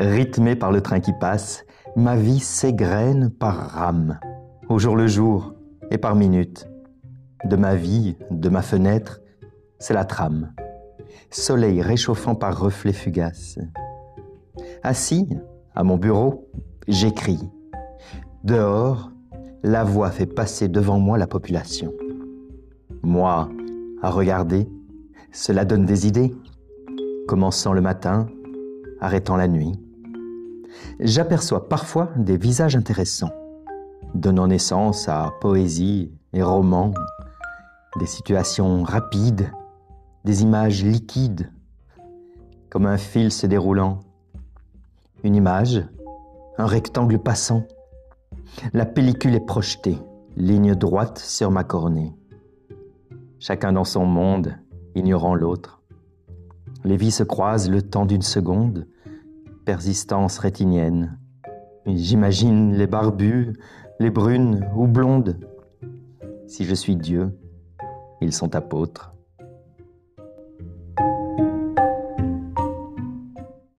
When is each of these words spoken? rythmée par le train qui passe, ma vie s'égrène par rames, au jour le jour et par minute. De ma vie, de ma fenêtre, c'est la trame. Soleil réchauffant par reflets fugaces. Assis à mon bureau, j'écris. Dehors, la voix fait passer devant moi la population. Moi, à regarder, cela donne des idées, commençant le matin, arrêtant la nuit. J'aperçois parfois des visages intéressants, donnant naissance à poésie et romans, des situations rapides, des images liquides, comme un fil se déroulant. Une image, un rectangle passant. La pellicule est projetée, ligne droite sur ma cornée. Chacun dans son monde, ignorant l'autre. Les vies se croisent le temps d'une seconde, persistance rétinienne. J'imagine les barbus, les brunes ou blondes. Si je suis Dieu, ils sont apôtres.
rythmée 0.00 0.56
par 0.56 0.72
le 0.72 0.80
train 0.80 1.00
qui 1.00 1.12
passe, 1.12 1.64
ma 1.94 2.16
vie 2.16 2.40
s'égrène 2.40 3.30
par 3.30 3.54
rames, 3.54 4.18
au 4.68 4.78
jour 4.78 4.96
le 4.96 5.06
jour 5.06 5.54
et 5.90 5.98
par 5.98 6.14
minute. 6.14 6.66
De 7.44 7.56
ma 7.56 7.74
vie, 7.74 8.16
de 8.30 8.48
ma 8.48 8.62
fenêtre, 8.62 9.20
c'est 9.78 9.94
la 9.94 10.04
trame. 10.04 10.52
Soleil 11.30 11.82
réchauffant 11.82 12.34
par 12.34 12.58
reflets 12.58 12.92
fugaces. 12.92 13.58
Assis 14.82 15.28
à 15.74 15.84
mon 15.84 15.96
bureau, 15.96 16.48
j'écris. 16.88 17.40
Dehors, 18.44 19.10
la 19.62 19.84
voix 19.84 20.10
fait 20.10 20.26
passer 20.26 20.68
devant 20.68 20.98
moi 20.98 21.18
la 21.18 21.26
population. 21.26 21.92
Moi, 23.02 23.48
à 24.02 24.10
regarder, 24.10 24.66
cela 25.30 25.64
donne 25.64 25.84
des 25.84 26.06
idées, 26.06 26.34
commençant 27.28 27.72
le 27.72 27.80
matin, 27.82 28.26
arrêtant 29.00 29.36
la 29.36 29.48
nuit. 29.48 29.72
J'aperçois 31.00 31.68
parfois 31.68 32.10
des 32.16 32.36
visages 32.36 32.76
intéressants, 32.76 33.32
donnant 34.14 34.46
naissance 34.46 35.08
à 35.08 35.32
poésie 35.40 36.12
et 36.32 36.42
romans, 36.42 36.92
des 37.98 38.06
situations 38.06 38.82
rapides, 38.82 39.50
des 40.24 40.42
images 40.42 40.84
liquides, 40.84 41.50
comme 42.68 42.86
un 42.86 42.98
fil 42.98 43.32
se 43.32 43.46
déroulant. 43.46 44.00
Une 45.24 45.34
image, 45.34 45.84
un 46.56 46.66
rectangle 46.66 47.18
passant. 47.18 47.64
La 48.72 48.86
pellicule 48.86 49.34
est 49.34 49.44
projetée, 49.44 49.98
ligne 50.36 50.74
droite 50.74 51.18
sur 51.18 51.50
ma 51.50 51.64
cornée. 51.64 52.14
Chacun 53.38 53.72
dans 53.72 53.84
son 53.84 54.04
monde, 54.04 54.54
ignorant 54.94 55.34
l'autre. 55.34 55.80
Les 56.84 56.96
vies 56.96 57.10
se 57.10 57.22
croisent 57.22 57.70
le 57.70 57.82
temps 57.82 58.06
d'une 58.06 58.22
seconde, 58.22 58.86
persistance 59.64 60.38
rétinienne. 60.38 61.18
J'imagine 61.86 62.74
les 62.74 62.86
barbus, 62.86 63.52
les 63.98 64.10
brunes 64.10 64.68
ou 64.74 64.86
blondes. 64.86 65.38
Si 66.46 66.64
je 66.64 66.74
suis 66.74 66.96
Dieu, 66.96 67.38
ils 68.20 68.32
sont 68.32 68.54
apôtres. 68.54 69.14